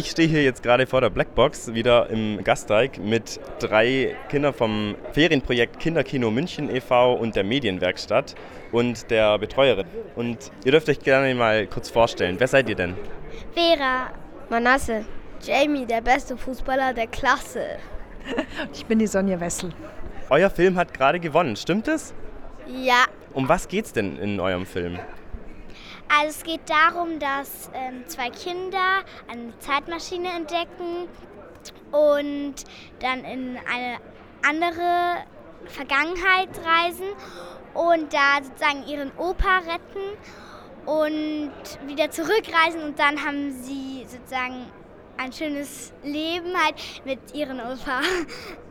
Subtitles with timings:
[0.00, 4.94] ich stehe hier jetzt gerade vor der Blackbox wieder im Gasteig mit drei Kindern vom
[5.12, 7.12] Ferienprojekt Kinderkino München e.V.
[7.12, 8.34] und der Medienwerkstatt
[8.72, 9.86] und der Betreuerin.
[10.16, 12.36] Und ihr dürft euch gerne mal kurz vorstellen.
[12.38, 12.96] Wer seid ihr denn?
[13.52, 14.10] Vera.
[14.48, 15.04] Manasse.
[15.42, 17.76] Jamie, der beste Fußballer der Klasse.
[18.72, 19.70] Ich bin die Sonja Wessel.
[20.30, 22.14] Euer Film hat gerade gewonnen, stimmt es?
[22.66, 23.04] Ja.
[23.34, 24.98] Um was geht's denn in eurem Film?
[26.12, 31.08] Also es geht darum, dass ähm, zwei Kinder eine Zeitmaschine entdecken
[31.92, 32.54] und
[32.98, 33.98] dann in eine
[34.42, 35.24] andere
[35.66, 37.06] Vergangenheit reisen
[37.74, 40.18] und da sozusagen ihren Opa retten
[40.84, 41.52] und
[41.86, 44.66] wieder zurückreisen und dann haben sie sozusagen
[45.16, 48.00] ein schönes Leben halt mit ihren Opa.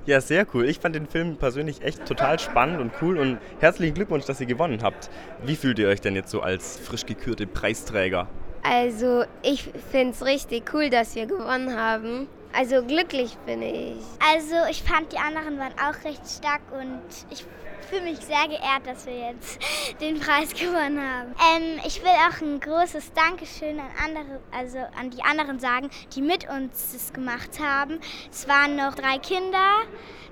[0.06, 0.66] Ja, sehr cool.
[0.66, 4.48] Ich fand den Film persönlich echt total spannend und cool und herzlichen Glückwunsch, dass ihr
[4.48, 5.10] gewonnen habt.
[5.44, 8.28] Wie fühlt ihr euch denn jetzt so als frisch gekürte Preisträger?
[8.64, 12.28] Also ich finde es richtig cool, dass wir gewonnen haben.
[12.54, 13.98] Also glücklich bin ich.
[14.34, 17.46] Also ich fand die anderen waren auch recht stark und ich
[17.90, 19.60] fühle mich sehr geehrt, dass wir jetzt
[20.02, 21.34] den Preis gewonnen haben.
[21.56, 26.22] Ähm, ich will auch ein großes Dankeschön an andere, also an die anderen sagen, die
[26.22, 28.00] mit uns das gemacht haben.
[28.32, 29.84] Es waren noch drei Kinder,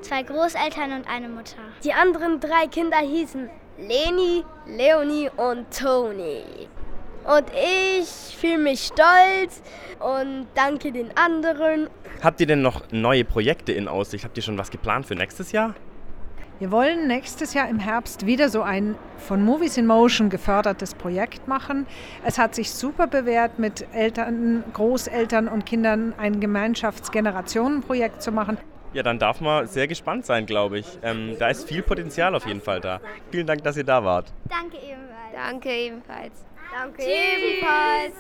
[0.02, 1.58] zwei Großeltern und eine Mutter.
[1.84, 6.68] Die anderen drei Kinder hießen Leni, Leonie und Toni.
[7.28, 9.62] Und ich fühle mich stolz
[10.00, 11.90] und danke den anderen.
[12.24, 14.24] Habt ihr denn noch neue Projekte in Aussicht?
[14.24, 15.76] Habt ihr schon was geplant für nächstes Jahr?
[16.60, 21.48] Wir wollen nächstes Jahr im Herbst wieder so ein von Movies in Motion gefördertes Projekt
[21.48, 21.86] machen.
[22.26, 28.58] Es hat sich super bewährt, mit Eltern, Großeltern und Kindern ein Gemeinschaftsgenerationenprojekt zu machen.
[28.94, 30.88] Ja, dann darf man sehr gespannt sein, glaube ich.
[31.04, 33.02] Ähm, da ist viel Potenzial auf jeden Fall da.
[33.30, 34.34] Vielen Dank, dass ihr da wart.
[34.50, 35.36] Danke ebenfalls.
[35.36, 36.46] Danke ebenfalls.
[36.72, 38.14] Danke ebenfalls.